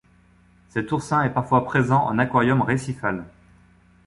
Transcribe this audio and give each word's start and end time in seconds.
Cet 0.69 0.91
oursin 0.93 1.21
est 1.21 1.29
parfois 1.29 1.63
présent 1.63 2.03
en 2.07 2.17
aquarium 2.17 2.63
récifal. 2.63 3.23